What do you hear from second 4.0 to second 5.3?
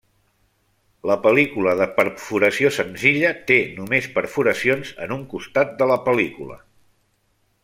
perforacions en un